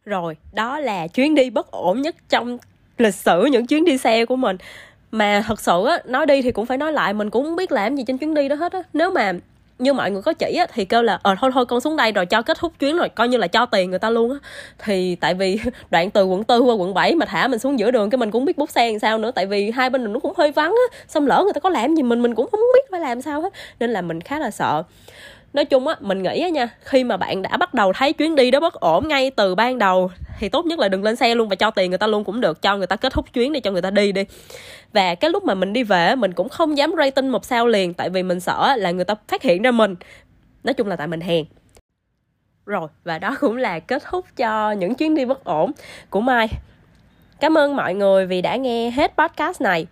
rồi 0.08 0.36
đó 0.54 0.80
là 0.80 1.08
chuyến 1.08 1.36
đi 1.36 1.50
bất 1.50 1.72
ổn 1.72 2.02
nhất 2.02 2.16
trong 2.30 2.58
lịch 2.98 3.16
sử 3.16 3.46
những 3.46 3.68
chuyến 3.68 3.86
đi 3.86 3.98
xe 3.98 4.26
của 4.26 4.36
mình. 4.36 4.58
Mà 5.12 5.44
thật 5.48 5.62
sự 5.62 5.86
á 5.86 6.00
nói 6.06 6.26
đi 6.26 6.42
thì 6.42 6.52
cũng 6.52 6.66
phải 6.66 6.78
nói 6.78 6.94
lại 6.94 7.14
mình 7.14 7.30
cũng 7.30 7.44
không 7.44 7.56
biết 7.56 7.72
làm 7.72 7.96
gì 7.96 8.04
trên 8.08 8.18
chuyến 8.18 8.34
đi 8.34 8.48
đó 8.48 8.56
hết 8.56 8.74
á. 8.74 8.82
Nếu 8.94 9.12
mà 9.12 9.34
như 9.80 9.94
mọi 9.94 10.12
người 10.12 10.22
có 10.22 10.34
chỉ 10.34 10.56
á, 10.56 10.68
thì 10.74 10.86
kêu 10.86 11.02
là 11.02 11.20
ờ 11.24 11.36
thôi 11.40 11.52
thôi 11.54 11.66
con 11.66 11.82
xuống 11.82 11.96
đây 11.96 12.12
rồi 12.12 12.26
cho 12.26 12.42
kết 12.42 12.58
thúc 12.60 12.74
chuyến 12.80 12.98
rồi 12.98 13.10
coi 13.10 13.28
như 13.28 13.38
là 13.38 13.48
cho 13.48 13.66
tiền 13.66 13.90
người 13.90 14.00
ta 14.00 14.10
luôn 14.10 14.32
á. 14.32 14.38
Thì 14.80 15.16
tại 15.16 15.34
vì 15.34 15.60
đoạn 15.90 16.12
từ 16.12 16.26
quận 16.26 16.44
tư 16.44 16.60
qua 16.60 16.76
quận 16.76 16.94
7 16.94 17.16
mà 17.16 17.26
thả 17.26 17.48
mình 17.48 17.60
xuống 17.60 17.80
giữa 17.80 17.92
đường 17.92 18.10
cái 18.10 18.18
mình 18.18 18.32
cũng 18.32 18.46
biết 18.46 18.58
bút 18.58 18.70
xe 18.70 18.92
làm 18.92 19.00
sao 19.00 19.18
nữa 19.18 19.32
tại 19.32 19.46
vì 19.46 19.72
hai 19.72 19.90
bên 19.90 20.04
đường 20.04 20.14
nó 20.14 20.20
cũng 20.20 20.34
hơi 20.38 20.52
vắng 20.52 20.76
á. 20.92 20.98
Xong 21.08 21.28
lỡ 21.28 21.42
người 21.44 21.54
ta 21.54 21.60
có 21.60 21.70
làm 21.70 21.96
gì 21.96 22.04
mình 22.04 22.22
mình 22.22 22.36
cũng 22.36 22.48
không 22.52 22.60
biết 22.60 22.92
phải 22.92 23.00
làm 23.00 23.22
sao 23.22 23.42
hết 23.42 23.54
nên 23.80 23.90
là 23.90 24.02
mình 24.02 24.22
khá 24.22 24.40
là 24.40 24.52
sợ 24.52 24.84
nói 25.58 25.66
chung 25.66 25.88
á, 25.88 25.96
mình 26.00 26.24
nghĩ 26.24 26.42
á 26.42 26.50
nha, 26.50 26.70
khi 26.82 27.04
mà 27.04 27.18
bạn 27.18 27.42
đã 27.42 27.58
bắt 27.58 27.74
đầu 27.74 27.94
thấy 27.94 28.14
chuyến 28.14 28.36
đi 28.36 28.52
đó 28.52 28.60
bất 28.60 28.74
ổn 28.74 29.08
ngay 29.08 29.32
từ 29.32 29.56
ban 29.56 29.78
đầu, 29.78 30.12
thì 30.40 30.50
tốt 30.50 30.66
nhất 30.66 30.80
là 30.80 30.88
đừng 30.88 31.04
lên 31.04 31.16
xe 31.16 31.36
luôn 31.36 31.50
và 31.50 31.56
cho 31.56 31.72
tiền 31.72 31.92
người 31.92 31.98
ta 31.98 32.08
luôn 32.08 32.24
cũng 32.24 32.42
được, 32.42 32.62
cho 32.62 32.78
người 32.78 32.88
ta 32.88 32.96
kết 32.96 33.14
thúc 33.14 33.34
chuyến 33.34 33.54
đi, 33.54 33.60
cho 33.60 33.72
người 33.72 33.82
ta 33.82 33.90
đi 33.90 34.12
đi. 34.12 34.24
Và 34.94 35.16
cái 35.16 35.32
lúc 35.32 35.44
mà 35.44 35.54
mình 35.54 35.74
đi 35.74 35.84
về 35.84 36.16
mình 36.16 36.34
cũng 36.34 36.50
không 36.50 36.78
dám 36.78 36.94
rating 36.98 37.30
một 37.30 37.46
sao 37.46 37.68
liền, 37.68 37.94
tại 37.94 38.10
vì 38.10 38.24
mình 38.24 38.40
sợ 38.40 38.76
là 38.76 38.92
người 38.92 39.06
ta 39.06 39.16
phát 39.28 39.44
hiện 39.44 39.62
ra 39.62 39.72
mình. 39.72 39.96
Nói 40.64 40.74
chung 40.74 40.88
là 40.88 40.96
tại 40.96 41.08
mình 41.08 41.22
hèn. 41.22 41.46
Rồi, 42.66 42.88
và 43.04 43.20
đó 43.20 43.36
cũng 43.40 43.58
là 43.58 43.80
kết 43.80 44.04
thúc 44.10 44.26
cho 44.36 44.72
những 44.72 44.96
chuyến 44.96 45.16
đi 45.16 45.26
bất 45.26 45.44
ổn 45.44 45.72
của 46.10 46.22
mai. 46.22 46.48
Cảm 47.40 47.58
ơn 47.58 47.76
mọi 47.76 47.94
người 47.94 48.26
vì 48.26 48.42
đã 48.42 48.56
nghe 48.56 48.90
hết 48.90 49.14
podcast 49.18 49.62
này 49.62 49.88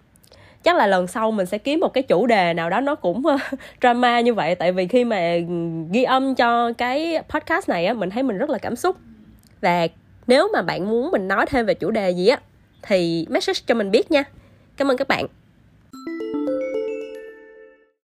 chắc 0.65 0.75
là 0.75 0.87
lần 0.87 1.07
sau 1.07 1.31
mình 1.31 1.45
sẽ 1.45 1.57
kiếm 1.57 1.79
một 1.79 1.93
cái 1.93 2.03
chủ 2.03 2.25
đề 2.25 2.53
nào 2.53 2.69
đó 2.69 2.81
nó 2.81 2.95
cũng 2.95 3.25
ờ, 3.25 3.37
drama 3.81 4.19
như 4.19 4.33
vậy. 4.33 4.55
Tại 4.55 4.71
vì 4.71 4.87
khi 4.87 5.03
mà 5.03 5.35
ghi 5.91 6.03
âm 6.03 6.35
cho 6.35 6.71
cái 6.73 7.23
podcast 7.29 7.69
này 7.69 7.85
á, 7.85 7.93
mình 7.93 8.09
thấy 8.09 8.23
mình 8.23 8.37
rất 8.37 8.49
là 8.49 8.57
cảm 8.57 8.75
xúc. 8.75 8.95
Và 9.61 9.87
nếu 10.27 10.49
mà 10.53 10.61
bạn 10.61 10.89
muốn 10.89 11.11
mình 11.11 11.27
nói 11.27 11.45
thêm 11.45 11.65
về 11.65 11.73
chủ 11.73 11.91
đề 11.91 12.09
gì 12.09 12.27
á, 12.27 12.39
thì 12.81 13.25
message 13.29 13.59
cho 13.67 13.75
mình 13.75 13.91
biết 13.91 14.11
nha. 14.11 14.23
Cảm 14.77 14.91
ơn 14.91 14.97
các 14.97 15.07
bạn. 15.07 15.25